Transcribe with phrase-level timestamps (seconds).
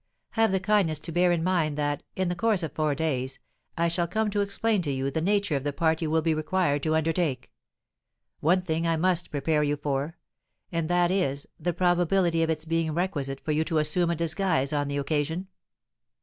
[0.31, 3.37] Have the kindness to bear in mind that, in the course of four days,
[3.77, 6.33] I shall come to explain to you the nature of the part you will be
[6.33, 7.51] required to undertake.
[8.39, 10.17] One thing I must prepare you for;
[10.71, 14.73] and that is, the probability of its being requisite for you to assume a disguise
[14.73, 15.49] on the occasion."